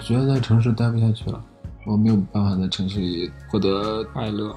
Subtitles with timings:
[0.00, 1.42] 觉得在城市待不下去了，
[1.86, 4.54] 我没有办法在城市里获得快乐。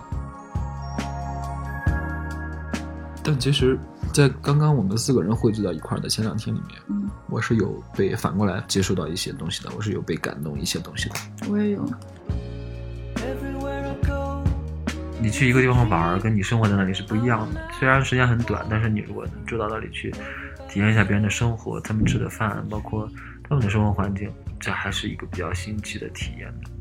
[3.24, 3.78] 但其实，
[4.14, 11.16] 在刚刚我们四个人汇聚到一块儿的前两天里面，嗯，我是有被反过来接触到一些东西的，我是有被感动一些东西的。
[11.50, 11.86] 我也有。
[15.22, 17.62] 你去一个地方玩儿，跟你生活在那里是不一样的。
[17.80, 20.12] 虽然时间很短，但是你如果能住到那里去，
[20.68, 23.10] 体验一下别人的生活，他们吃的饭，包括
[23.48, 24.30] 他们的生活环境，
[24.64, 26.72] 这还是一个比较新奇的体验的。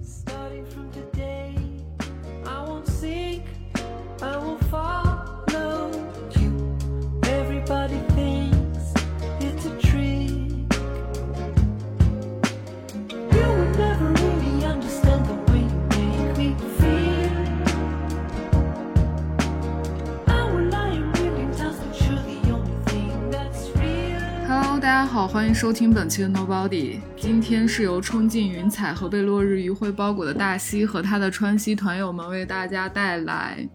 [24.92, 27.00] 家好，欢迎收听本期的 Nobody。
[27.16, 33.66] 今天是由冲进云彩和被落日余晖包裹的大西和他的川西团友们为大家带来。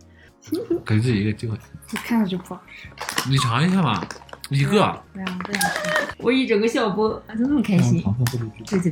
[0.85, 1.57] 给自己一个机会，
[1.89, 2.87] 你看着就不好吃。
[3.27, 3.99] 你尝一下嘛，
[4.51, 4.69] 一个。
[5.11, 8.03] 不让不让吃，我一整个笑播，啊怎么那么开心？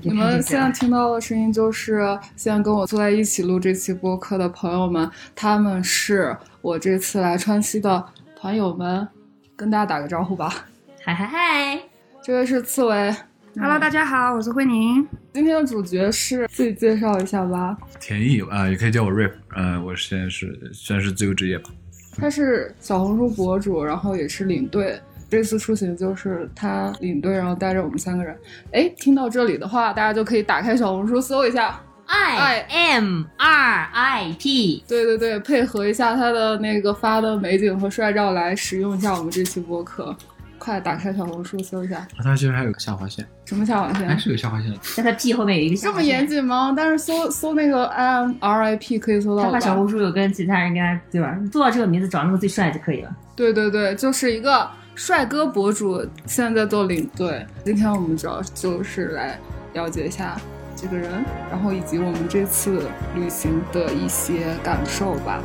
[0.02, 2.00] 你们现在听到的声音就是
[2.36, 8.04] 现在跟我坐在一起录这期播客的朋友们，他们是我这次来川西的
[8.36, 9.08] 团友们，
[9.56, 10.66] 跟大家打个招呼吧。
[11.04, 11.80] 嗨嗨嗨
[12.26, 13.16] 这位是刺猬
[13.56, 15.08] ，！Hello，大家好，我是慧宁。
[15.32, 17.78] 今天的主角是自己介绍一下吧。
[18.00, 21.70] 田艺啊、也可以叫我 Rip，嗯、我现在是算是自由职业吧。
[22.18, 25.00] 他是小红书博主，然后也是领队。
[25.30, 28.36] 这次出行就是他领队，然后带着我们三个人。
[28.72, 31.80] 哎，听到这里的话，大家就可以打开小红书搜一下。
[32.08, 40.18] I M R I P，对对对，配合一下他的那个发的美景和帅照来使用一下我们这期播客。
[40.66, 44.18] 快打开小红书搜一下，他居然还有个下划线，什么下划线还？
[44.18, 44.78] 是有下划线的。
[44.96, 46.74] 在它 P 后面有一个线这么严谨吗？
[46.76, 49.60] 但是搜搜那个 M R I P 可以搜到吧他怕？
[49.60, 51.38] 小红书有跟其他人跟他对吧？
[51.40, 53.16] 你做到这个名字，找那个最帅就可以了。
[53.36, 57.46] 对对对，就是一个帅哥博主，现在在做领队。
[57.64, 59.40] 今天我们主要就是来
[59.74, 60.36] 了解一下
[60.76, 65.40] 这个人，然后以及我们这次旅行的一些感受吧。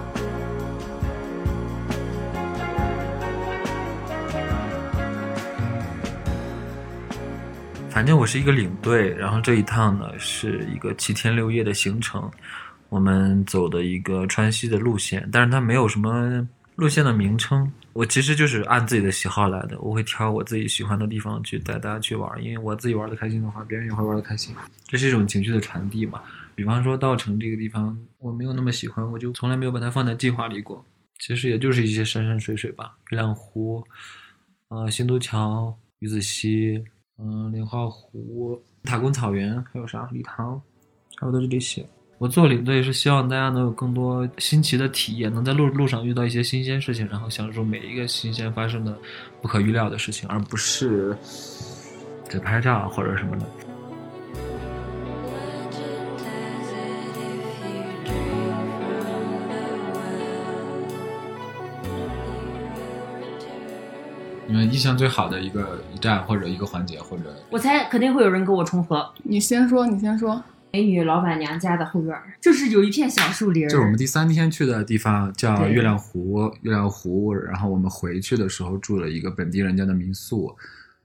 [7.90, 12.30] 反正我是一个领队，然后这一趟呢是一个七天六夜的行程，
[12.88, 24.54] 我们走的一个川西的路线，但是它没有什么路线的名称，我其实就是按自己的喜好来的，我会挑我自己喜欢的地方去带大家去玩，因为我自己玩的开心的话，别人也会玩的开心，
[24.86, 26.22] 这是一种情绪的传递嘛。
[26.54, 30.84] 比方说稻城这个地方，我没有那么喜欢，我就从来没有把它放在计划里过。
[31.18, 33.84] 其实也就是一些山山水水吧，月亮湖，
[34.68, 36.82] 呃，新都桥、鱼子溪，
[37.22, 40.60] 嗯，莲花湖、塔公草原，还有啥礼堂，
[41.19, 41.84] 差不多就这些。
[42.19, 48.98] 我做领队是希望大家能有更多新奇的体验，能在路路上遇到一些新鲜事情，然后享受每一个新鲜发生的
[49.41, 51.16] 不可预料的事情，而不是
[52.28, 53.47] 只拍照或者什么的。
[64.70, 69.12] 印象最好的一个一站或者一个环节，或者我猜肯定会有人跟我重合。
[69.25, 70.42] 你先说，你先说。
[70.72, 77.34] 美女老板娘家的后院儿，就是有一片小树林儿，就是我们第三天去的地方叫月亮湖，月亮湖。
[77.34, 80.56] 然后我们回去的时候住了一个本地人家的民宿，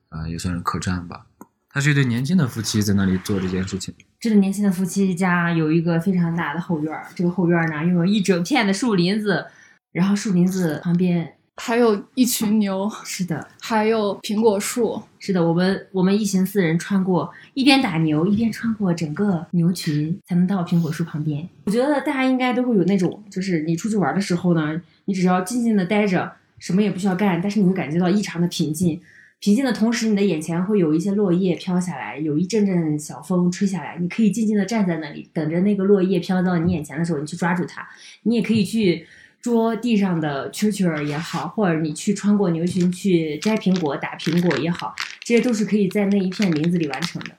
[0.09, 1.25] 呃，也算是客栈吧。
[1.68, 3.92] 他是一对年轻的夫妻在那里做这件事情。
[4.20, 9.48] 这对年轻的夫妻家有一个非常大的后院儿，这个后院儿呢拥有一整片的树林子，
[9.92, 15.02] 然后树林子旁边还有一群牛， 是的，还有苹果树。
[15.20, 21.48] 是的，我们我们一行四人穿过，一边打牛一边穿过整个牛群，才能到苹果树旁边。
[21.66, 29.01] 我觉得大家应该都会有那种，就是你出去玩的时候呢，你只要静静的待着，什么也不需要干，但是你会感觉到异常的平静。
[29.40, 37.88] 平静的同时，你的眼前会有一些落叶飘下来，有一阵阵小风吹下来，你可以静静的站在那里，等着那个落叶飘到你眼前的时候，你去抓住它。
[38.24, 39.06] 你也可以去
[39.45, 47.30] 捉地上的蛐蛐儿也好，或者你去穿过牛群去摘苹果、打苹果也好，这些都是可以在那一片林子里完成的。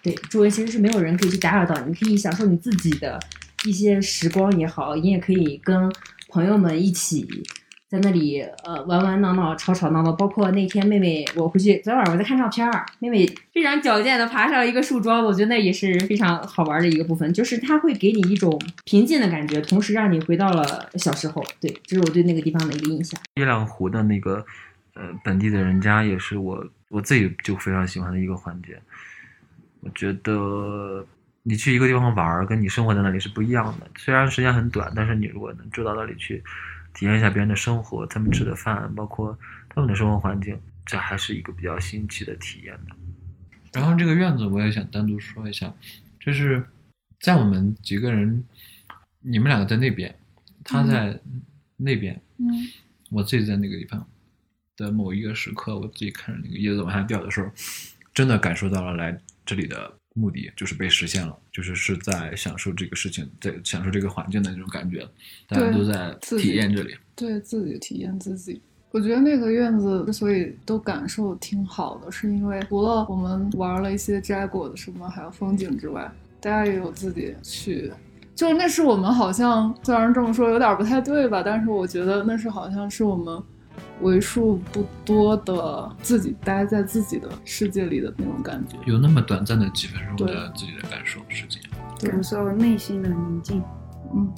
[0.00, 3.18] 对，周围其实是没有人可以去打扰到你，你可以享受你自己的
[3.64, 5.92] 一些时光也好，你也可以跟
[6.28, 7.26] 朋友们一起
[7.88, 10.12] 在那里呃玩玩闹闹、吵吵闹闹。
[10.12, 21.44] 包括那天妹妹我回去昨天晚上我在看照片儿，妹妹非常矫健的爬上了一个树桩，我觉得那也是非常好玩的一个部分，就是它会给你一种平静的感觉，同时让你回到了小时候。
[21.60, 23.20] 对，这是我对那个地方的一个印象。
[23.36, 24.44] 月亮湖的那个
[24.94, 28.76] 呃本地的人家也是我我自己就非常喜欢的一个环节。
[29.80, 31.06] 我觉得
[31.44, 33.86] 你去一个地方玩，跟你生活在那里是不一样的。
[33.96, 36.42] 虽然时间很短，但是你如果能住到那里去，
[36.96, 39.38] 体验一下别人的生活，他们吃的饭，包括
[39.68, 42.96] 他们的生活环境，这还是一个比较新奇的体验的。
[43.74, 45.70] 然后这个院子我也想单独说一下，
[46.18, 46.64] 就是
[47.20, 48.42] 在我们几个人，
[49.20, 50.18] 你们两个在那边，
[50.64, 51.20] 他在
[51.76, 52.46] 那边，嗯
[53.10, 54.08] 我自己在那个地方
[54.76, 57.50] 的某一个时刻，我自己看着那个叶子往下掉的时候，
[58.14, 65.06] 真的感受到了来这里的目的就是被实现了，就是是在享受这个事情，在享受这个环境的那种感觉，
[65.46, 66.94] 大家都在体验这里。
[67.14, 68.60] 对自己体验自己。
[68.92, 76.10] 我觉得那个院子之所以都感受挺好的，是因为除了我们玩了一些摘果的什么，还有风景之外，
[76.40, 77.92] 大家也有自己去，
[78.34, 83.42] 就那是我们好像虽然这么说有点不太对吧，但是我觉得那是好像是我们
[84.00, 88.76] 为数不多的自己待在自己的世界里的那种感觉。
[88.86, 91.70] 有那么短暂的几分钟的自己的感受是这样。
[91.98, 93.62] 对感受内心的宁静。
[94.14, 94.32] 嗯，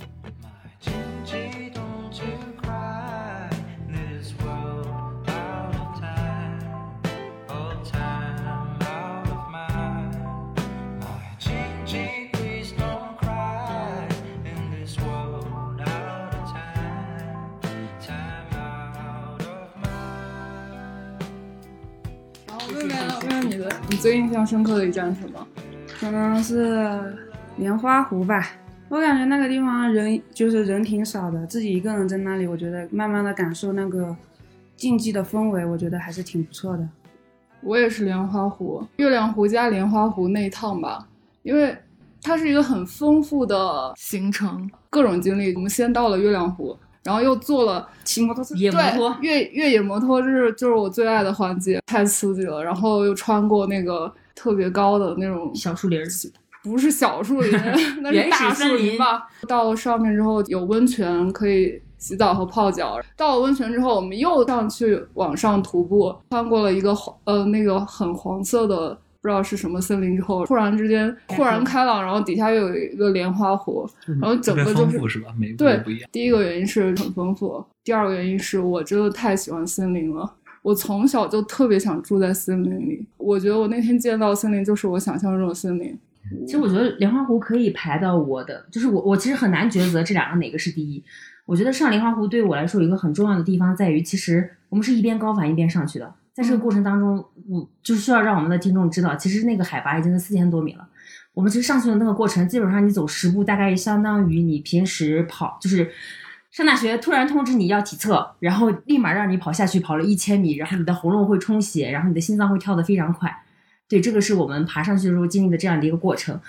[23.91, 25.47] 你最印象深刻的一站是什么？
[25.99, 27.17] 可能是
[27.57, 28.51] 莲花湖吧。
[28.91, 34.15] 我感觉那个地方人就是人挺少的，自己一个人在那里，我觉得慢慢的感受那个
[34.77, 36.87] 竞技的氛围，我觉得还是挺不错的。
[37.63, 41.07] 我也是莲花湖、月亮湖加莲花湖那一趟吧，
[41.43, 41.75] 因为
[42.23, 45.55] 它是一个很丰富的行程，各种经历。
[45.55, 52.63] 我们先到了月亮湖，然后又坐了骑摩托车，野摩托对，越越野摩托，就是就是我最爱的环节，太刺激了。
[52.63, 56.05] 然后又穿过那个特别高的那种小树林儿，
[56.63, 57.53] 不是小树林，
[58.03, 59.27] 那是大树林吧。
[59.47, 63.01] 到了上面之后有温泉可以洗澡和泡脚。
[63.17, 68.99] 到了温泉之后，我们又上去往上徒步，穿过了一个黄呃那个很黄色的
[69.29, 75.29] 不知道是什么森林之后，突然之间豁然开朗，然后底下又有一个莲花湖，然后整个就是丰富是吧？
[75.39, 76.09] 每一步对不一样。
[76.11, 80.33] 第一个原因是很丰富，第二个原因是我真的太喜欢森林了。
[80.63, 85.95] 我从小就特别想住在森林里，我觉得我那天见到森林就是我想象中的森林。
[86.47, 91.05] 其实我觉得莲花湖可以排到我的，就是我我其实很难抉择这两个哪个是第一。
[91.45, 97.17] 我觉得上莲花湖对我来说有一个很重要的地方在于，其实我们是一边高反一边上去的，在这个过程当中，
[97.49, 100.89] 我就是需要让我们的听众知道，其实那个海拔已经是四千多米了。
[101.35, 105.91] 我们其实上去的那个过程，基本上你走十步，大概相当于你平时跑，就是
[106.53, 113.37] 上大学突然通知你要体测，然后立马让你跑下去，跑了一千米，然后你的喉咙会充血，然后你的心脏会跳得非常快。
[113.89, 116.41] 对，这个是我们爬上去的时候经历的这样的一个过程。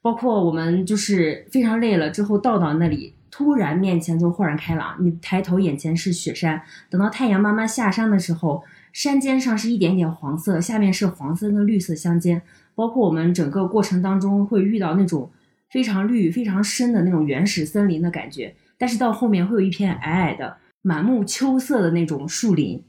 [0.00, 8.64] 包括我们就是非常累了之后到到那里，突然面前就豁然开朗，你抬头眼前是雪山，等到太阳慢慢下山的时候，
[8.94, 12.40] 山尖上是一点点黄色，下面是黄色跟绿色相间。
[12.76, 15.30] 包括我们整个过程当中会遇到那种
[15.68, 22.82] 非常绿、非常深的那种原始森林的感觉，但是到后面会有一片矮矮的、满目秋色的那种树林。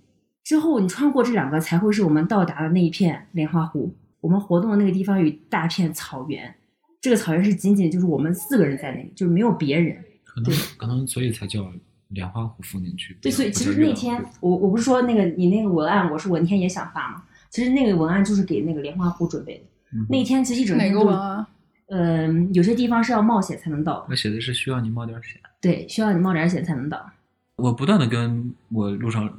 [0.44, 3.92] 之后你穿过这两个，才会是我们到达的那一片莲花湖。
[4.22, 6.54] 我们活动的那个地方有一大片草原，
[7.02, 9.98] 这个草原是仅仅就是我们四个人在那里，就是没有别人。
[10.24, 11.64] 可能可能所以才叫
[12.10, 13.18] 莲花湖风景区。
[13.22, 17.24] 对，所以其实那天我我不是说那个你那个文案，我是我那天也想发嘛。
[17.50, 19.64] 其实那个文案就是给那个莲花湖准备的。
[19.94, 21.46] 嗯那天其实一整哪天都个文案？
[21.88, 25.40] 嗯、有些地方是要冒险才能到的，我写的是需要你冒点险。
[25.62, 27.10] 对，需要你冒点险才能到。
[27.58, 29.32] 我不断的跟我路上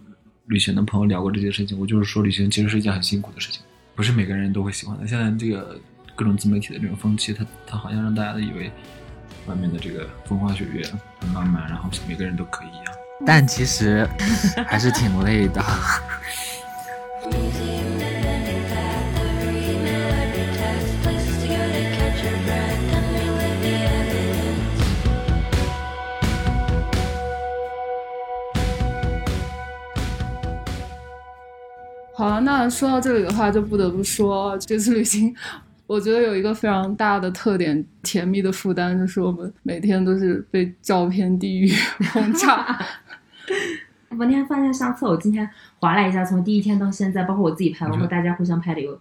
[0.46, 3.62] 旅行的朋友聊过这件事情，我就是说旅行其实是一件很辛苦的事情，
[3.96, 5.06] 不是每个人都会喜欢的。
[5.06, 5.78] 现在这个
[6.14, 8.70] 各种自媒体的这种风气，它它好像让大家都以为
[9.46, 10.84] 外面的这个风花雪月
[11.20, 12.94] 很浪漫，然后每个人都可以一样。
[13.24, 14.08] 但其实
[14.66, 15.62] 还是挺累的。
[32.18, 35.36] 好了，那说到这里的话，就不得不说这次旅行，
[35.86, 41.70] 我觉得有一个非常大的特点，甜蜜的负担就是我们每天都是被照片地狱
[42.12, 42.78] 轰炸。
[44.10, 48.98] 我那天发现相册，我今天划了一下，从第一天到现在，包括我自己拍，包括大家互相拍的有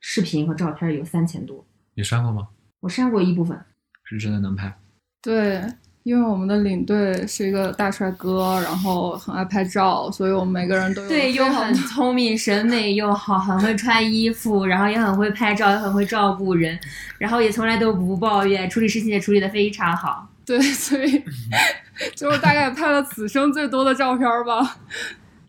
[0.00, 1.64] 视频和照片有三千多，
[1.94, 2.48] 你删过吗？
[2.80, 3.58] 我删过一部分。
[4.04, 4.72] 是真的能拍？
[5.20, 5.64] 对，
[6.04, 16.78] 因为我们的领队是一个大帅哥，然后很爱拍照，所以我们每个人都有对，又很聪明，审美又好，很会穿衣服，然后也很会拍照，也很会照顾人，
[17.18, 20.26] 然后也从来都不抱怨，处理事情也处理的非常好。
[20.46, 21.22] 对，所以
[22.16, 24.78] 就是大概拍了此生最多的照片吧。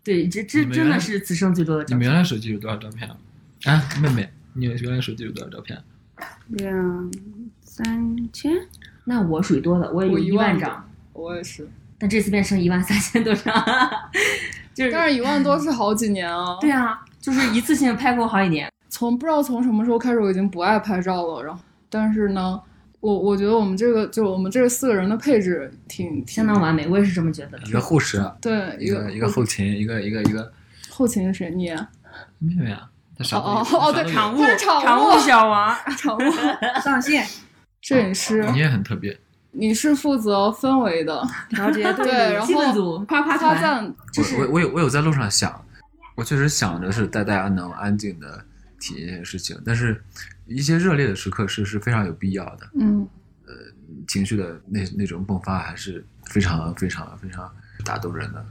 [0.04, 1.98] 对，这这真的是此生最多的照片。
[1.98, 3.16] 你们原来手机有多少照片啊？
[3.64, 5.78] 啊，妹妹，你原来手机有多少照片？
[6.48, 7.10] 两
[7.62, 8.52] 三千，
[9.10, 13.52] 那我属于多了，我有一一万张，我也是，但这次变成一万三千多张，
[14.72, 16.56] 就是但是一万多是好几年啊。
[16.60, 18.70] 对啊，就是一次性拍过好几年。
[18.88, 21.42] 从不知道从什么时候开始，我已经不爱拍照了。
[21.42, 22.60] 然后，但是呢，
[23.00, 27.66] 我我觉得我们这个就我们这四个人的配置挺相当完美，我也是这么觉得的。
[27.66, 30.52] 一个护士，对一个一个后勤，一个一个一个
[30.88, 31.50] 后勤是谁？
[31.50, 31.68] 你
[32.38, 32.88] 妹妹啊，
[33.18, 36.20] 她啥哦哦哦对场务场务小王，场务、
[36.80, 37.26] 上线
[37.80, 39.18] 摄影师，你也很特别。
[39.52, 45.64] 你是负责氛围的， 调节对然后气氛组夸夸，夸赞我我我有我有在路上想，
[46.14, 48.44] 我确实想着是带大家能安静的
[48.78, 50.00] 体验一些事情，但是
[50.46, 53.08] 一些热烈的时刻是是非常有必要的，嗯，
[53.44, 53.52] 呃
[54.06, 57.52] 情绪的那那种迸发还是非常非常非常
[57.84, 58.46] 打动人的，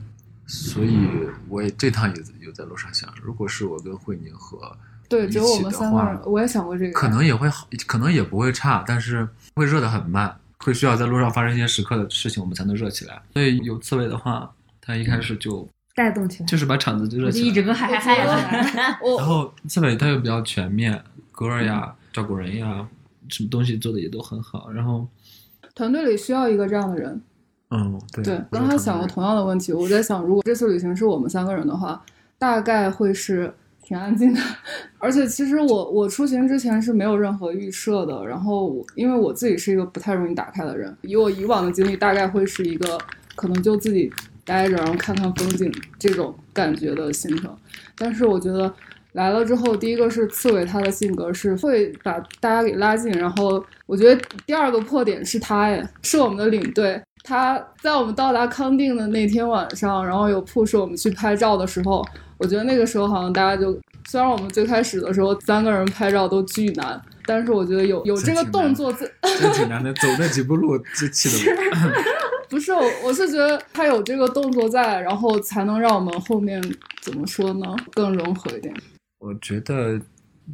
[0.47, 1.07] 所以
[1.47, 4.77] 我也这趟也有在路上想，如果是我跟慧宁和
[5.09, 13.19] 对，只有我们三个人，我也想过这个，可能也会好，可能也不会差，但是会热的很慢，会需要在路上发生一些时刻的事情，我们才能热起来。
[13.33, 14.49] 所以有刺猬的话，
[14.79, 16.45] 他一开始就带动起来。
[16.45, 17.55] 就是把场子就热我就一起来一。
[17.55, 18.99] 整个嗨嗨嗨我觉起来。
[19.01, 22.87] 我然后刺猬它又比较全面，歌儿呀、照顾人呀，
[23.29, 24.69] 什么东西做的也都很好。
[24.71, 25.07] 然后，
[25.73, 27.21] 团队里需要一个这样的人。
[27.71, 32.03] 嗯，对，对，我刚才想过同样的问题，我在想，如果这次旅行是我们三个人的话，
[32.39, 33.53] 大概会是
[33.89, 34.39] 挺安静的。
[34.99, 42.99] 而且其实我我出行之前是没有任何预设的，然后因为我自己是一个不太容易打开的人，以我以往的经历，大概会是一个
[43.35, 44.11] 可能就自己
[44.45, 47.51] 待着，然后看看风景这种感觉的行程。
[47.97, 48.71] 但是我觉得
[49.13, 57.01] 来了之后，第一个是刺猬他的性格是会把大家给拉近，然后我觉得第二个破点是他哎，是我们的领队。
[57.21, 62.03] 他在我们到达康定的那天晚上，然后有 push 我们去拍照的时候，
[62.39, 69.07] 我觉得那个时候好像大家就，虽然我们最开始的时候三个人拍照都巨难，但是我觉得有有这个动作在，
[69.39, 72.03] 真挺难的，走那几步路就气得我。
[72.49, 76.59] 不是我，我是觉得他有这个动作在，然后才能让我们后面
[76.99, 78.73] 怎么说呢，更融合一点。
[79.19, 80.01] 我觉得，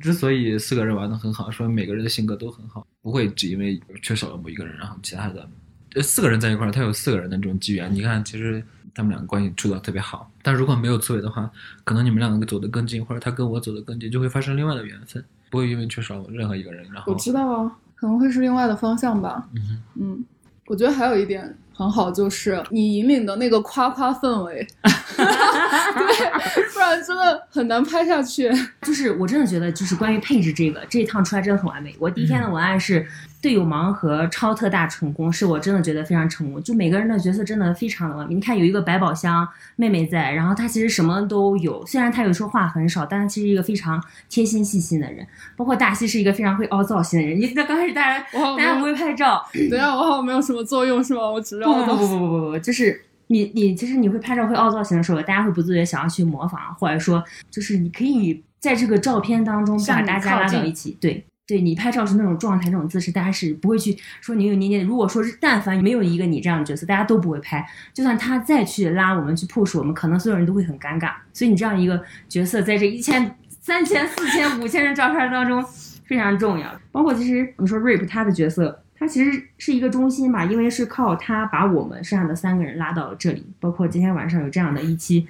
[0.01, 5.47] 之所以四个人玩的很好，说明每个人的性格都很好，不会只因为缺少了某一个人，然后其他的，
[5.93, 7.93] 呃，四个人在一块儿，他有四个人的这种机缘。
[7.93, 8.61] 你看，其实
[8.95, 11.51] 他们两个关系处的特别好，但如果没有刺猬的话，
[11.83, 19.47] 可能你们两个走得更近，或者他跟我走得更近，就会发生另外的缘分，不会因为缺少任何一个人，然后我知道啊，可能会是另外的方向吧。
[19.53, 20.25] 嗯嗯，
[20.67, 28.49] 我觉得还有一点很好，就是你引领的那个夸夸氛围， 对，不然真的很难拍下去。
[28.81, 31.93] 就是我真的觉得，就是关于配置这个，这一趟出来真的很完美。
[31.99, 33.05] 我第一天的文案是
[33.41, 36.61] 队友盲盒超特大成功，是我真的觉得非常成功。
[36.63, 38.33] 就每个人的角色真的非常的完美。
[38.33, 45.25] 你看有一个百宝箱妹妹在，然后她其实什么都有，虽然她有时候话很少，但她其实一个非常贴心细心的人。
[45.55, 47.39] 包括大西是一个非常会凹造型的人。
[47.39, 51.29] 你那刚开始大家大家不会拍照， 等一下我好像没有什么作用是吗？
[51.29, 61.23] 我只要不不不不不不不，就是你你其实你会拍照会凹造型的时候，大家会不自觉想要去模仿，或者说就是你可以在这个照片当中把大家拉到一起，对。
[61.47, 64.83] 对你拍照是那种状态、那种姿势，大家是不会去说扭扭捏捏的。
[64.85, 67.63] 如果说是但凡没有一个你这样的角色，大家都不会拍。
[67.93, 71.13] 就算他再去拉我们去 push 我们，可能所有人都会很尴尬。
[71.33, 75.63] 所以你这样一个角色，在这一千、三千、四千、五千人照片当中
[76.05, 76.73] 非常重要。
[76.91, 83.45] 包括其实你说 Rip 他的角色，他其实是一个中心吧，因为是靠他把我们剩下的三个人拉到了这里。
[83.59, 85.27] 包括今天晚上有这样的一期，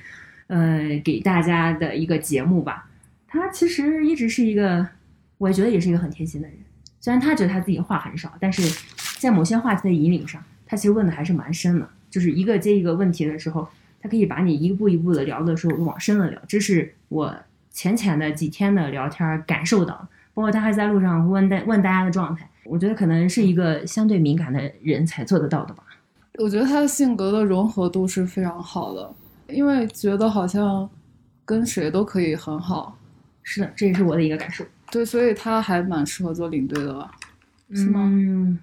[0.48, 2.88] 呃，给大家的一个节目吧。
[3.28, 4.88] 他其实一直是一个，
[5.38, 6.58] 我也觉得也是一个很贴心的人。
[7.00, 8.62] 虽然他觉得他自己话很少，但是
[9.20, 11.90] 在某些话题的引领上，他其实问的还是蛮深的。
[12.10, 13.68] 就是一个接一个问题的时候，
[14.02, 16.42] 他可以把你一步一步的聊的时候往深了聊。
[16.48, 17.36] 这是我
[17.72, 20.08] 浅浅的几天的聊天感受到的。
[20.34, 25.82] 包括他还在路上问大问大家的状态，我觉得可能是一个相对敏感的人才做得到的吧。
[26.40, 29.16] 我觉得他的性格的融合度是非常好的，
[29.48, 30.90] 因为觉得好像
[31.46, 32.98] 跟谁都可以很好。
[33.44, 37.12] 是的，这也是我的一个感受，对，所以他还蛮适合做领队的吧？
[37.74, 38.02] 是吗？
[38.04, 38.58] 嗯，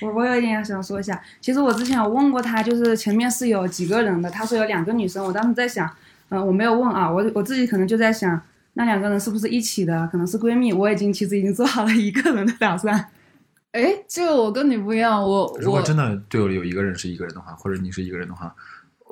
[0.00, 5.90] 我我有一点想说一下，其实我之前有问过他，就是前面是有几个人的，他说有两个女生，我当时在想，
[6.28, 8.40] 嗯、我没有问啊，我我自己可能就在想，
[8.74, 13.04] 那两个人是不是一起的，可能是闺蜜，我已经其实已经做好了一个人的打算。
[13.72, 18.54] 哎，这个我跟你不一样，我我如果真的队友里有一个人是一个人的话，或者你是一个人的话，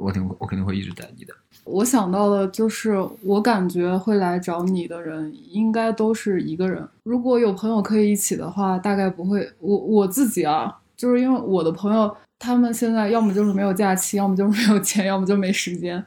[0.01, 1.35] 我肯定我肯定会一直带你的。
[1.65, 6.87] 我想到的就是，我感觉会来找你的人应该都是一个人。
[7.03, 9.51] 如果有朋友可以一起的话，大概不会。
[9.61, 16.03] 我我自己啊，就是因为我的朋友，他们现在要么就是没有假期，要么就是没有钱，要么就没时间，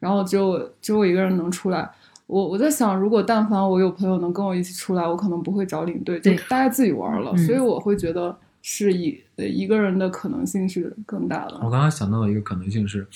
[0.00, 1.88] 然后只有只有我一个人能出来。
[2.26, 7.30] 我我在想，如果但凡我有朋友能跟我一起出来，我可能不会找领队，就大家自己玩了。
[7.34, 8.34] 嗯所以我会觉得
[8.66, 11.56] 是一呃一个人的可能性是更大的。
[11.56, 13.06] 我刚刚想到的一个可能性是，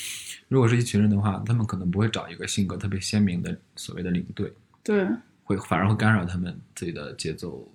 [0.46, 4.52] 如果是一群人的话，他们可能不会找一个性格特别鲜明的所谓的领队，
[4.84, 5.08] 对，
[5.42, 7.66] 会反而会干扰他们自己的节奏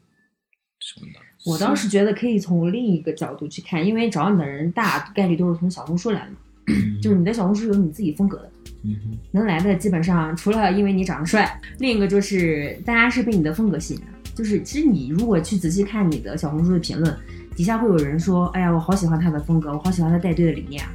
[0.81, 1.19] 什么的。
[1.47, 6.37] 我倒是觉得可以从另一个角度去看，因为找你的人大概率都是从小红书来的嘛，
[7.01, 8.51] 就是你的小红书有你自己风格的，
[8.83, 14.05] 嗯哼，能来的基本上除了因为你长得帅，另一个就是大家是被你的风格吸引的。
[14.35, 17.15] 就是其实你如果去仔细看你的小红书的评论，
[17.55, 20.89] 底下会有人说：“哎呀，我好喜欢他的风格，我好喜欢他带队的理念啊。”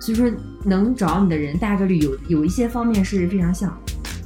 [0.00, 0.30] 所以说，
[0.64, 3.76] 能找你的人大概率有有一些方面是非常像。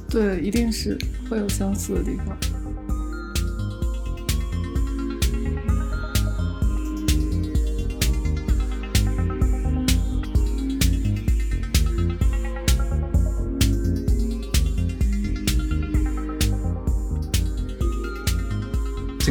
[0.09, 0.97] 对，一定是
[1.29, 2.35] 会有相似的地方。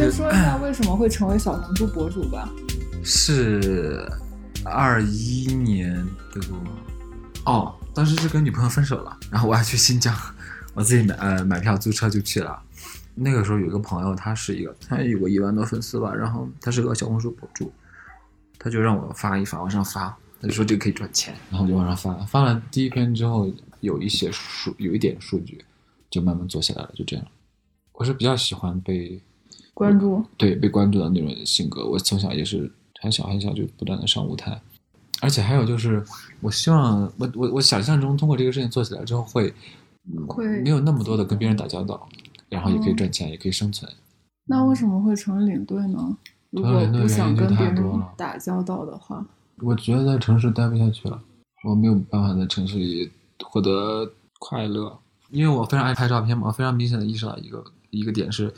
[0.00, 2.48] 先说一下为什么会成为小红书博主吧。
[3.04, 4.10] 是
[4.64, 5.94] 二一年
[6.32, 6.40] 的
[7.44, 10.16] 哦，当时是跟女朋友分手了，然后我要去新疆，
[10.72, 12.62] 我自己买呃买票租车就去了。
[13.14, 17.70] 那个时候有一个朋友，他是一个他有个一万多粉丝吧，然后他是个小红书博主，
[18.58, 25.62] 他就让我发一发往上发，他就说这个可以赚钱，然后我就往上发，发了第一篇之后有一些数有一点数据，
[26.08, 27.26] 就慢慢做起来了，就这样。
[27.92, 29.20] 我是比较喜欢被
[29.80, 31.86] 关注，对被关注的那种性格。
[31.86, 32.70] 我从小也是
[33.00, 34.60] 很小很小就不断的上舞台，
[35.22, 36.04] 而且还有就是，
[36.42, 39.48] 我希望我我我想象中通过这个事情做起来之后会，
[40.06, 42.06] 嗯会没有那么多的跟别人打交道，
[42.50, 43.90] 然后也可以赚钱，也可以生存。
[44.44, 46.14] 那为什么会成为领队呢？
[46.50, 49.24] 如果不想跟别人打交道的话，
[49.62, 51.18] 我觉得在城市待不下去了，
[51.66, 53.10] 我没有办法在城市里
[53.42, 54.98] 获得快乐，
[55.30, 58.52] 因为我非常爱拍照片嘛，我非常明显的意识到一个一个点是，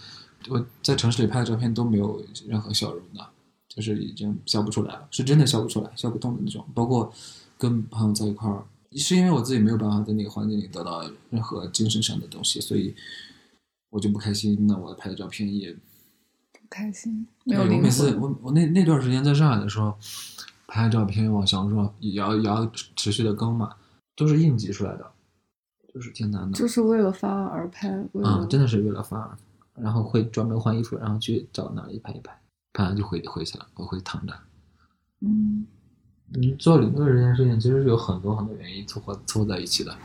[0.48, 3.26] 我在城市里拍的照片都没有任何笑容的，
[3.68, 6.66] 就是已经笑不出来了，是真的笑不出来，笑不动的那种。
[6.74, 7.12] 包括
[7.56, 8.64] 跟朋友在一块儿，
[8.96, 12.94] 是因为我自己没有办法在那个环境里得到任何精神上的东西，所以
[13.90, 14.66] 我就不开心。
[14.66, 17.82] 那我拍的照片也不开心，没有对我。
[17.82, 19.96] 每次我我那那段时间在上海的时候，
[20.66, 23.74] 拍照片往小红书上也要也要持续的更嘛，
[24.16, 25.10] 都是硬挤出来的，
[25.94, 26.58] 就是挺难的。
[26.58, 29.38] 就是为了发而拍，为了、啊、真的是为了发，
[29.74, 32.40] 然后会专门换衣服，然后去找哪里拍一拍，
[32.72, 34.34] 拍完就回回去了，我会躺着。
[35.20, 35.66] 嗯，
[36.34, 39.96] 你做领队这件事情，其实是有很多很多原因凑合凑合在一起的。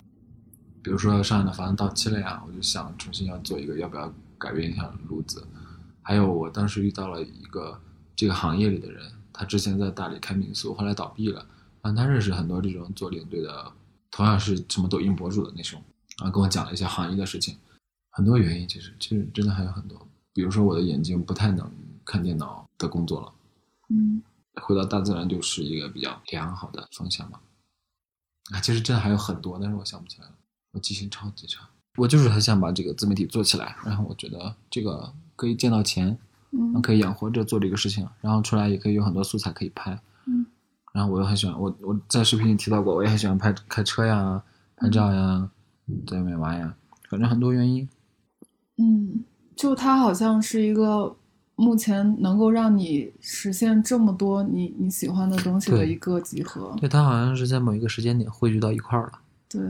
[0.81, 5.45] 比如说上海的房子到期了呀，我就想重新要做一个，要不要改变一下路子？
[6.01, 7.77] 还有我当时遇到了一个
[8.15, 11.45] 这个行业里的人，他之前在大理开民宿，后来倒闭了，
[11.81, 13.69] 然后他认识很多这种做领队的，
[14.11, 15.83] 同样是什么抖音博主的那种，
[16.19, 17.57] 然后跟我讲了一些行业的事情，
[18.17, 21.71] 很多原因其实其实真的还有很多，比如说我的眼睛不太能
[22.03, 23.31] 看电脑的工作了。
[23.89, 24.23] 嗯，
[24.55, 27.39] 回到大自然就是一个比较良好的方向嘛。
[28.49, 30.33] 啊，其实真的还有很多，但是我想不起来了，
[30.71, 31.69] 我记性超级差。
[31.95, 36.17] 我就是很想把这个自媒体做起来，然后我觉得这个可以见到钱，
[36.49, 40.01] 嗯可以养活着做这个事情，然后出来也可以有很多素材可以拍。
[40.25, 40.43] 嗯，
[40.91, 44.43] 然后我又很喜欢，我我在视频里提到过，我也很喜欢拍开车呀、
[44.75, 45.51] 拍照呀，
[46.07, 46.75] 在外面玩呀，
[47.09, 47.87] 反正很多原因。
[48.77, 49.23] 嗯，
[49.55, 51.15] 就它好像是一个
[51.55, 56.75] 目前能够让你实现这么多你你喜欢的东西的一个集合。
[56.79, 59.19] 对，它好像是在某一个时间点汇聚到一块儿了。
[59.49, 59.61] 对，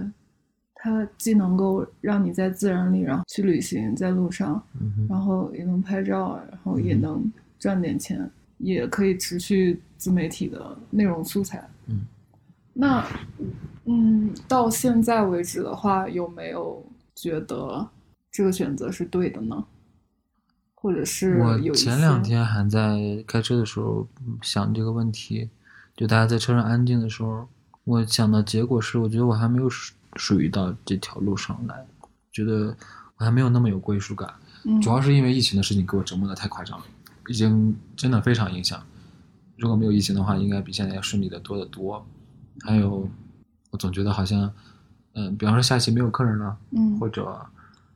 [0.76, 11.66] 它既能够让你在自然里，然后去旅行，在路上，嗯，然后也能拍照，然后也嗯能赚点钱，也可以持续自媒体的内容素材。
[11.86, 12.06] 嗯，
[12.74, 13.06] 那
[13.86, 16.84] 嗯，到现在为止的话，有没有
[17.16, 17.88] 觉得
[18.38, 19.66] 这个选择是对的呢？
[20.76, 25.50] 或者是我前两天还在开车的时候嗯想这个问题，
[25.96, 27.48] 就大家在车上安静的时候，
[27.84, 31.84] 我想的结果是，我觉得我还没有属属于到这条路上来，
[32.32, 32.78] 觉得
[33.18, 34.32] 我还没有那么有归属感。
[34.66, 36.86] 嗯主要是因为疫情的事情给我折磨的太夸张了，
[37.30, 38.80] 已经真的非常影响。
[39.58, 42.06] 如果没有疫情的话，应该比现在要顺利的多得多。
[42.64, 43.10] 还有，
[43.72, 44.54] 我总觉得好像，
[45.14, 47.44] 嗯，比方说下期没有客人了，嗯或者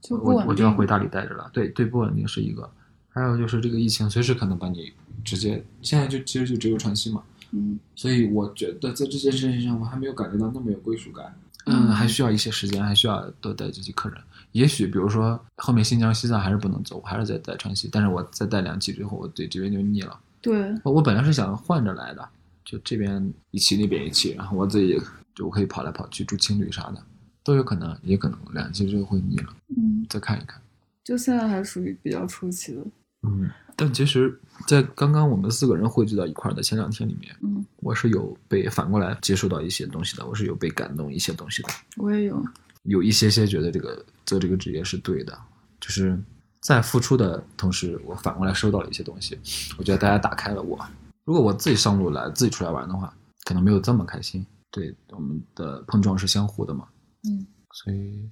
[0.02, 1.50] 就我我就要回大理待着了。
[1.54, 2.70] 对对，不稳定是一个。
[3.10, 4.92] 还有就是这个疫情随时可能把你
[5.24, 11.34] 直接，现在就其实就只有川西嘛，嗯所以我觉得在这件事情上，我还没有感觉到那么有归属感。
[11.66, 14.18] 嗯，还需要一些时间，还需要多带几些客人。
[14.54, 20.20] 也许比如说后面新疆、西藏还是不能走，我还是在带川西，但是我再带两期之后，我对这边就腻了。
[20.42, 22.28] 对，我我本来是想换着来的，
[22.66, 25.00] 就这边一期那边一期，然后我自己
[25.36, 27.04] 就我可以跑来跑去住青旅啥的，
[27.44, 30.62] 都有可能，也可能两期之后会腻了，嗯，再看一看。
[31.04, 32.82] 就现在还属于比较初期的，
[33.24, 42.46] 嗯，但其实，在刚刚我们四个人汇聚到一块儿的前两天里面，嗯，我是有被反过来接受到一些东西的，我是有被感动一些东西的，我也有，
[42.84, 45.38] 有一些些觉得这个做这个职业是对的，
[45.80, 46.18] 就是
[46.62, 49.38] 在付出的同时，我反过来收到了一些东西，
[49.78, 50.80] 我觉得大家打开了我。
[51.24, 53.12] 如果我自己上路来，自己出来玩的话，
[53.46, 54.46] 可能没有这么开心。
[54.70, 56.88] 对，我们的碰撞是相互的嘛，
[57.24, 58.30] 嗯，所以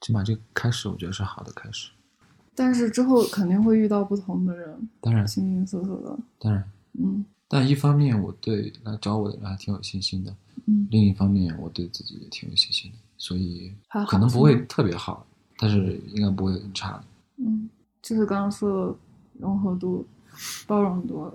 [0.00, 1.90] 起码这个开始，我觉得是好的开始。
[2.54, 10.34] 但是之后肯定会遇到不同的人，当然，形形色色的，当然，嗯但一方面我对来找我的人还挺有信心的，
[10.66, 13.74] 嗯另一方面我对自己也挺有信心的，所以
[14.08, 15.26] 可能不会特别好，
[15.58, 17.04] 但是应该不会很差的。
[17.36, 17.68] 嗯，
[18.00, 18.98] 就是刚刚说的
[19.38, 20.06] 融合度、
[20.66, 21.30] 包容度。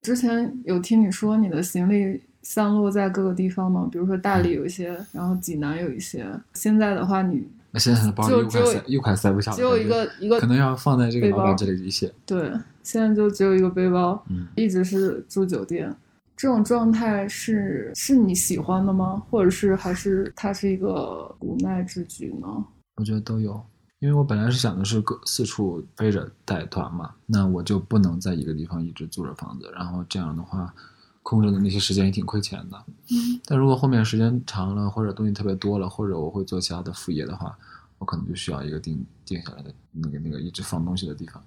[0.00, 3.88] 之前有听你说你的行李散落在各个地方嘛？
[3.90, 6.26] 比如说大理有一些，然后济南有一些。
[6.54, 12.12] 现在的话，你那现在的包里又快塞又快塞不下了，只有一个一个可能要放在这个背包老板这里一些。
[12.26, 12.52] 对，
[12.82, 15.94] 现在就只有一个背包，嗯，一直是住酒店。
[16.34, 19.22] 这种状态是是你喜欢的吗？
[19.30, 22.48] 或者是还是它是一个无奈之举呢？
[22.96, 23.62] 我觉得都有，
[24.00, 30.74] 因为我本来是想的是各四处背着带团嘛，那我就不能在一个地方一直租着房子，然后这样的话，
[31.22, 32.84] 空着的那些时间也挺亏钱的。
[33.10, 37.56] 嗯，但如果后面时间长了，或者东西特别多了，或者我会做其他的副业的话，
[37.98, 41.42] 我可能就需要一个定定下来的那个那个一直放东西的地方，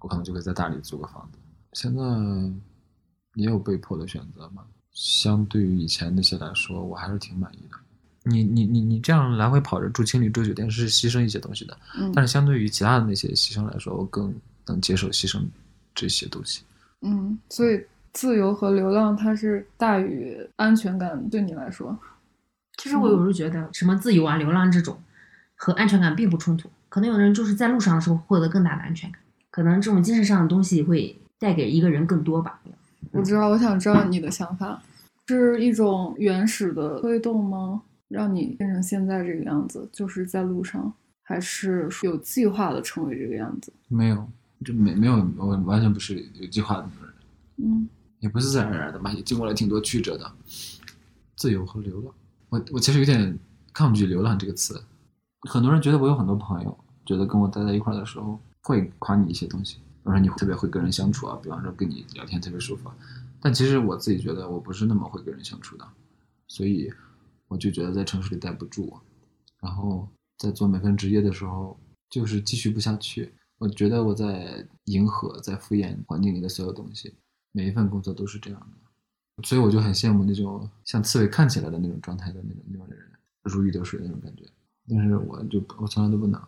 [0.00, 1.38] 我可能就会在大理租个房子。
[1.74, 2.02] 现在
[3.34, 7.76] 也有被迫的选择嘛，相对于以前那些来说，我还是挺满意的。
[8.24, 14.34] 你你你你这样来回跑着住青旅住酒店是牺牲一些东西的，嗯但是相对于其他的那些牺牲来说，我更
[14.66, 15.42] 能接受牺牲
[15.94, 16.62] 这些东西。
[17.00, 21.98] 嗯，所以自由和流浪它是大于安全感，对你来说，
[22.76, 24.98] 其实我有时候觉得，什么自由啊、流浪这种，
[25.54, 26.68] 和安全感并不冲突。
[26.88, 29.20] 可能有的人就是在路上的时候获得更大的安全感，
[29.50, 32.60] 可能这种精神上的东西会带给一个人更多吧。
[33.12, 34.82] 我知道，我想知道你的想法，
[35.28, 37.82] 是一种原始的推动吗？
[38.08, 40.92] 让你变成现在这个样子，就是在路上，
[41.22, 43.72] 还是有计划的成为这个样子？
[43.86, 44.28] 没有，
[44.64, 47.14] 就没没有，我完全不是有计划的那种人，
[47.70, 47.88] 嗯
[48.20, 50.32] 也不是自然而然的嘛，也经过了挺多曲折的。
[51.36, 52.14] 自由和流浪，
[52.50, 53.38] 我我其实有点
[53.72, 54.80] 抗拒“流浪”这个词。
[55.48, 62.90] 很多人觉得我有很多朋友，觉得跟我待在一块的时候会夸你一些东西，比如说你特别会跟人相处啊，比方说跟你聊天特别舒服。
[63.40, 65.88] 但其实我自己觉得我不是那么会跟人相处的，
[66.46, 66.92] 所以
[67.48, 68.92] 我就觉得在城市里待不住，
[69.62, 70.06] 然后
[70.36, 71.74] 在做每份职业的时候，
[72.10, 73.32] 就是继续不下去。
[73.56, 77.14] 我觉得我在迎合，在敷衍环境里的所有东西，
[77.52, 82.98] 每一份工作都是这样的，所以我就很羡慕那种像刺猬看起来的那种状态的那种那种人，
[83.42, 84.44] 如鱼得水的那种感觉。
[84.88, 86.40] 但是我就我从来都不能。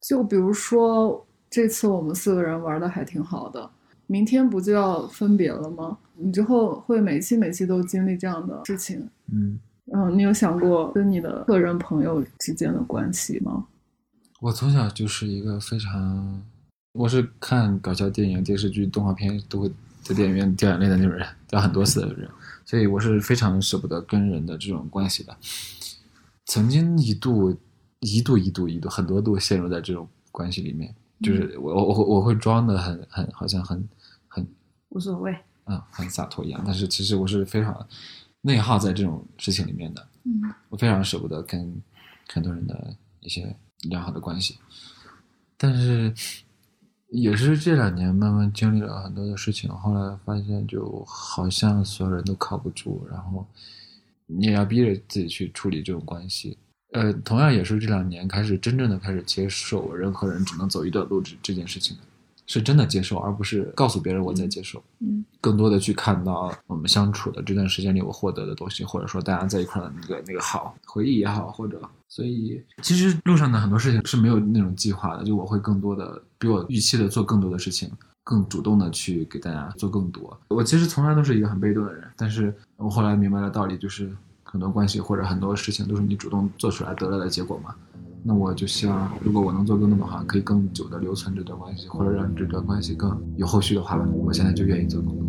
[0.00, 3.70] 就比如说这次我们四个人玩的还挺好的，
[4.06, 5.98] 明天不就要分别了吗？
[6.14, 13.66] 你之后会每期每期都经历这样的事情，嗯，然后你有想过跟你的个人朋友之间的关系吗？
[14.40, 16.42] 我从小就是一个非常，
[16.92, 19.68] 我是看搞笑电影、电视剧、动画片都会
[20.02, 22.28] 在电影院掉眼泪的那种人，掉很多次的人，
[22.64, 25.36] 所以我是非常舍不得跟人的这种关系的。
[26.46, 27.56] 曾经一度、
[28.00, 33.88] 一度、一度、一度很多度陷入在这种关系里面，就是我我我我会装的很很好像很
[34.28, 34.46] 很
[34.90, 35.34] 无所谓。
[35.66, 37.86] 嗯很洒脱一样，但是其实我是非常
[38.40, 40.04] 内耗在这种事情里面的。
[40.24, 41.80] 嗯我非常舍不得跟
[42.28, 44.58] 很多人的一些良好的关系，
[45.56, 46.12] 但是
[47.12, 53.46] 也是这两年慢慢经历了很多的事情，后来发现就好像所有人都靠不住，然后
[54.26, 56.56] 你也要逼着自己去处理这种关系。
[56.92, 61.96] 呃，同样也是这两年开始真正的开始接受人和人只能走一段路这这件事情，
[62.46, 64.82] 是真的接受，而不是告诉别人我在接受。
[65.00, 77.90] 嗯更多的去看到我们相处的这段时间里我获得的东西，或者说大家在一块儿的那个那个好回忆也好，或者所以其实路上的很多事情是没有那种计划的，就我会更多的比我预期的做更多的事情，
[78.22, 80.38] 更主动的去给大家做更多。
[80.48, 87.74] 我其实从来都是一个很被动的人，但是我后来明白了道理，就是很多关系或者很多事情都是你主动做出来得来的结果嘛。
[88.24, 95.22] 那我就希望，如果我能做更多的话，可以更久的留存这段关系，或者让这段关系更有后续的话吧，我现在就愿意做更多。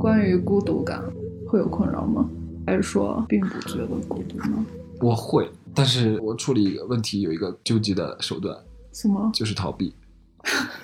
[0.00, 1.00] 关于孤独感
[1.46, 2.28] 会有困扰吗？
[2.66, 4.66] 还是说并不觉得孤独呢？
[5.00, 8.56] 我会，但是我处理一个问题有一个究极的手段，
[8.92, 9.30] 什么？
[9.32, 9.94] 就是逃避。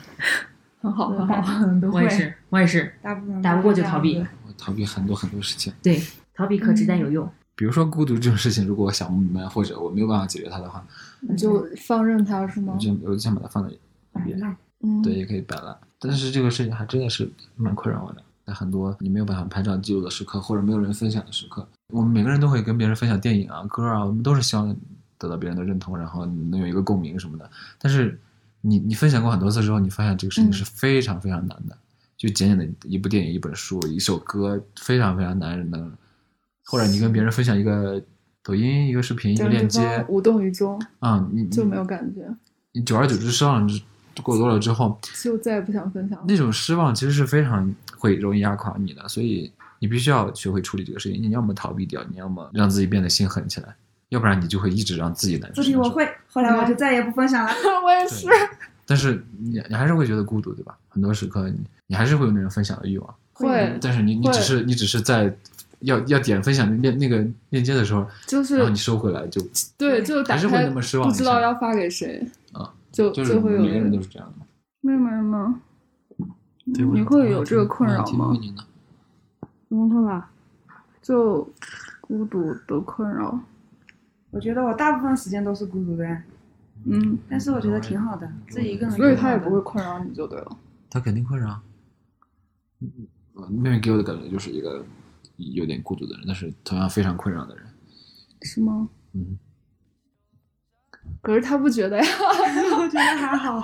[0.81, 1.81] 很好，很好。
[1.81, 4.25] 都我也，是，我也是，大部分打不过就逃避
[4.57, 6.03] 逃避很多很多事情，对，
[6.35, 7.29] 逃避可值但有用。
[7.55, 10.83] 比如说孤独这种事情，如果我想不明白，或者我没有办法解决它的话，
[11.21, 12.79] 你就放任它是吗我？
[12.79, 13.79] 就我就想把它放在一
[14.25, 14.57] 边。
[14.83, 15.77] 嗯，对，也可以摆烂。
[15.99, 24.75] 但是这个事情还真的是蛮困扰我的，在很多你没有办法拍照记录的时刻，或者没有人分享的时刻，我们每个人都会跟别人分享电影啊、歌啊，我们都是希望
[25.19, 27.51] 得到别人的认同，然后能有一个共鸣什么的。
[27.79, 28.19] 但是
[28.61, 31.77] 你你分享过很多次之后，你发现这个事情嗯是非常非常难的。
[32.17, 35.91] 就简简的一部电影、一本书、一首歌，非常非常难人能，
[36.67, 38.03] 或者你跟别人分享一个
[38.43, 42.29] 抖音、一个视频、一个链接无动于衷，啊、你就没有感觉，
[42.73, 43.67] 你久而久之失望
[44.23, 46.25] 过多了之后，就再也不想分享了。
[46.29, 51.23] 那种失望其实是非常会容易压垮你的，所以你必须要学会处理这个事情。
[51.23, 53.75] 你要么逃避掉，你要么让自己变得心狠起来，
[54.11, 55.63] 要不然你就会一直让自己难受。
[55.63, 57.51] 自己我会，后来我就再也不分享了。
[57.85, 58.29] 我也是，
[58.87, 60.77] 但是你你还是会觉得孤独，对吧？
[60.89, 65.35] 很多时刻你你还是会有那种分享的欲望，会但是你你只是你只是在
[65.81, 69.41] 要要点分享链那个链接的时候，就是然后你收回来就
[69.79, 74.47] 对，就打还是会开那么失望不知道要发给谁啊，就就是会有每个人都是这样的。
[74.83, 75.55] 没有没有没有，
[76.75, 78.37] 对，我你会有这个困扰吗？
[78.41, 78.65] 你呢？
[79.69, 80.23] 什么困扰？
[81.01, 81.49] 就
[82.01, 83.39] 孤独的困扰，
[84.31, 86.05] 我觉得我大部分时间都是孤独的，
[86.85, 88.97] 嗯，但是我觉得挺好的，自己一个人。
[88.97, 89.61] 所以他也不会。
[89.61, 90.57] 困扰你就对了。
[90.89, 91.61] 他肯定困扰。
[92.81, 92.91] 嗯
[93.51, 94.85] 妹妹给我的感觉就是一个
[95.37, 97.65] 有点孤独的人，但是同样非常困扰的人。
[98.43, 98.89] 是吗？
[99.13, 99.39] 嗯，
[101.23, 102.05] 可是他不觉得呀。
[102.79, 103.63] 我觉得还好。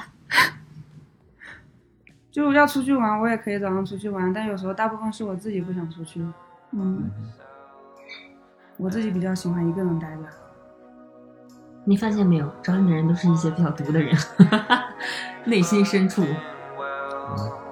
[2.30, 6.20] 就要出去玩，我也可以早上出去玩，但有时候大部分是我自己不想出去，
[6.72, 7.10] 嗯，
[8.76, 10.22] 我自己比较喜欢一个人待着。
[11.88, 14.12] 你发现没有，找你的人都是一些比较毒的人，
[15.44, 16.24] 内心深处。
[16.24, 16.36] 嗯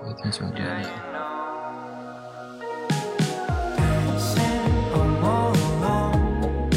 [0.02, 0.88] 我也挺喜欢这样的人。
[4.94, 6.70] I'm all alone,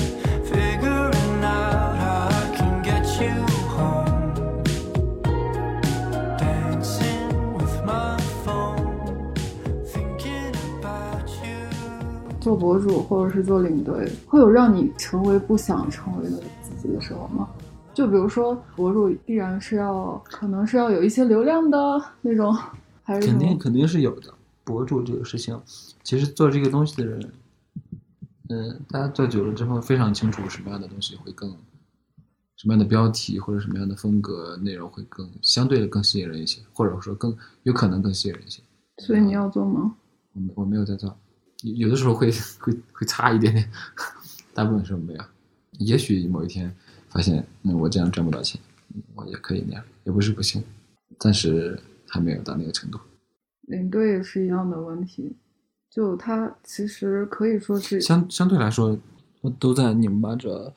[0.45, 4.33] figuring out how I can get you home.
[6.39, 9.35] Dancing with my phone,
[9.85, 11.69] thinking about you.
[12.39, 17.47] 做博主或者是做领队，会有让你成为不想成为的自己的时候吗？
[17.93, 21.77] 就比如说，博主必然是要，可能是要有一些流量的
[22.21, 22.55] 那种，
[23.03, 24.33] 还是肯定肯定是有的。
[24.63, 25.59] 博主这个事情，
[26.03, 27.31] 其实做这个东西的人，
[28.49, 31.49] 嗯、大家做久了之后非常清楚什么样的东西会更，
[32.57, 38.61] 什么样的标题或者什么样的风格内容会更相对的更吸引人一些，或者说更有可能更吸引人一些。
[38.97, 39.95] 所以你要做吗？
[40.33, 41.17] 我没我没有在做，
[41.63, 43.71] 有有的时候会 会会差一点点，
[44.53, 45.23] 大部分时候没有。
[45.77, 46.73] 也许某一天
[47.09, 48.59] 发现，嗯，我这样赚不到钱，
[48.95, 50.63] 嗯我也可以那样，也不是不行，
[51.19, 52.99] 暂时还没有到那个程度。
[53.61, 55.35] 领队也是一样的问题，
[55.89, 58.97] 就他其实可以说是相相对来说，
[59.59, 60.73] 都在拧巴着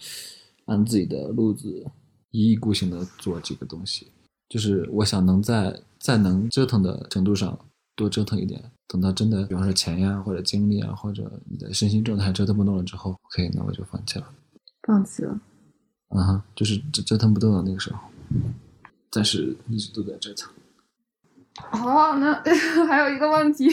[0.66, 1.86] 按自己的路子
[2.30, 4.08] 一意孤行的做这个东西。
[4.48, 7.56] 就是我想能在在能折腾的程度上
[7.94, 14.26] 多折腾一点，等到真的，比方说钱呀或者精力啊或者你的身心状态折腾不动了之后可以那我就放弃了。
[14.82, 15.38] 放弃了。
[16.08, 18.00] 啊哈，就是折折腾不动了那个时候，
[19.10, 20.50] 暂时一直都在折腾。
[21.72, 22.34] 哦，那
[22.86, 23.70] 还有一个问题，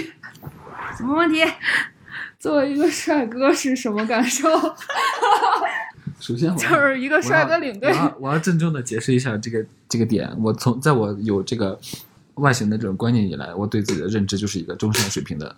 [0.97, 1.39] 什么问题？
[2.39, 4.47] 作为一个帅哥是什么感受？
[6.19, 10.31] 首先我，就是一个帅哥领队我要我要郑重的解释一下这个这个点。
[10.39, 11.79] 我从在我有这个
[12.35, 15.55] 外形的这种观念以来，我对自己的认知就是一个中上水平的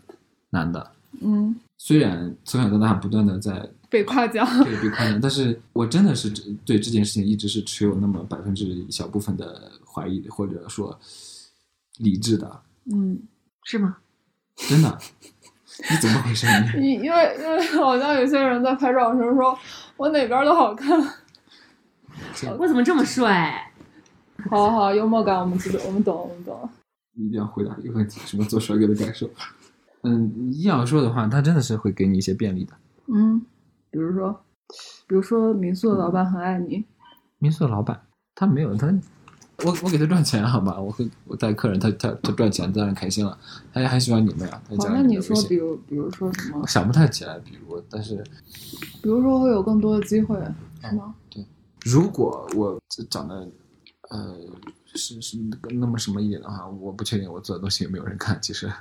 [0.52, 0.92] 男的。
[1.22, 4.46] 嗯，虽然从小到大不断的在 被夸奖。
[4.64, 6.30] 对被夸奖，但是我真的是
[6.64, 10.98] 对这件事情一直是持有那么百分之一小部分的怀疑，或者说
[11.98, 12.62] 理智的。
[12.92, 13.20] 嗯，
[13.64, 13.98] 是吗？
[14.56, 14.98] 真的，
[15.90, 16.46] 你怎么回事？
[16.78, 19.58] 你因因为因为好像有些人在拍照的时候说
[19.98, 21.00] 我哪边都好看。
[22.58, 23.72] 我怎么这么帅？
[24.50, 26.70] 好好，幽默感我们知道，我们懂，我们懂。
[27.16, 29.30] 一定要回答一个问题：什么做帅哥的感受？
[30.04, 32.74] 嗯，硬要说的话，他真的是会给你一些便利的。
[33.08, 33.42] 嗯，
[33.92, 34.44] 比如说，
[35.08, 36.86] 比如说民宿的老板很爱你，
[37.40, 38.02] 民宿的老板
[38.36, 38.88] 他没有他，
[39.66, 43.38] 我我给他赚钱好吧，我会我带客人，他他他赚钱当然开心了，
[43.74, 44.62] 他也还喜欢你们呀。
[44.70, 46.68] 那你说，比如比如说什么我？
[46.68, 48.24] 想不太起来，比如但是
[49.02, 50.38] 比如说会有更多的机会，
[50.82, 51.14] 是吗？
[51.30, 51.46] 对
[51.82, 53.50] 如果我长得
[54.10, 54.36] 呃
[54.86, 58.40] 是是那个那么什么一点的话，我不确定我做的东西有没有人看。
[58.42, 58.72] 其实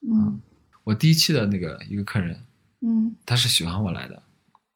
[0.00, 0.40] 嗯
[0.84, 2.38] 我第一期的那个一个客人，
[2.80, 4.22] 嗯他是喜欢我来的，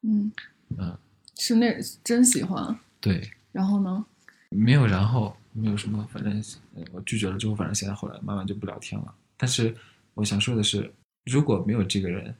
[0.08, 0.32] 嗯
[0.78, 0.98] 嗯，
[1.36, 2.76] 是那真喜欢。
[3.00, 4.04] 对，然后呢？
[4.50, 6.42] 没有然后没有什么，反正
[6.74, 9.14] 呃我拒绝了之后，反正现在后来慢慢就不聊天了。
[9.36, 9.74] 但是
[10.14, 10.90] 我想说的是，
[11.26, 12.34] 如果没有这个人，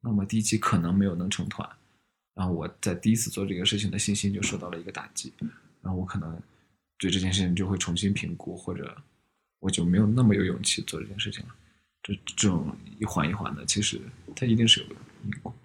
[0.00, 1.68] 那么第一期可能没有能成团，
[2.34, 5.32] 然后我在第一次做这个事情的信心就受到了一个打击，
[5.80, 6.36] 然后我可能
[6.98, 8.96] 对这件事情就会重新评估，或者
[9.60, 11.54] 我就没有那么有勇气做这件事情了。
[12.02, 14.00] 这这种一环一环的，其实
[14.34, 14.86] 它一定是有
[15.24, 15.63] 因果的。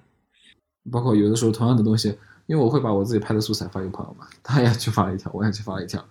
[0.92, 6.04] 包括有的时候同样的东西，因为我会把我自己拍的素材发给朋友嘛，他也去发了一条，我也去发了一条，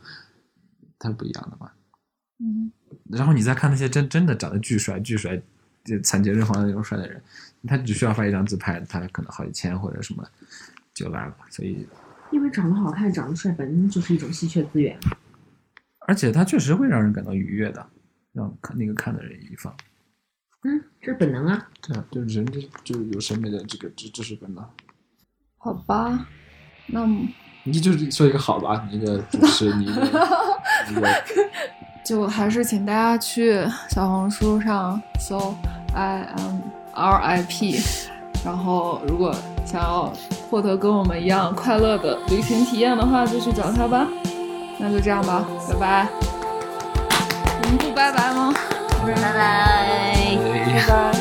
[0.98, 1.70] 它是不一样的嘛。
[2.40, 2.70] 嗯
[3.10, 5.40] 然后你再看那些真真的长得巨帅、巨帅、
[5.84, 7.20] 就惨绝人寰的那种帅的人，
[7.66, 10.24] 他只需要发一张自拍，他可能好几千或者什么
[10.94, 11.36] 就来了。
[11.50, 11.86] 所以，
[12.30, 14.98] 因为长得好看、长得帅本身就是一种稀缺资源。
[16.06, 17.84] 而且他确实会让人感到愉悦的，
[18.32, 19.74] 让看那个看的人一方。
[21.00, 21.66] 嗯，这是本能啊。
[21.80, 24.64] 对啊，就人这就是有审美的这个这这是本能。
[25.58, 26.26] 好吧，
[26.87, 27.04] 那
[27.64, 29.87] 你就是说一个好吧，你一个主持，你
[32.04, 35.54] 就还是请大家去小红书上搜
[35.94, 36.61] I M
[36.94, 37.80] R I P，
[38.44, 39.34] 然后如果
[39.66, 40.12] 想要
[40.48, 44.08] 获得跟我们一样快乐的旅行体验的话，就去找他吧。
[44.78, 46.08] 那就这样吧，拜拜。
[47.62, 48.54] 我们不拜拜吗？
[49.04, 49.88] 拜拜。
[50.78, 51.17] 拜拜。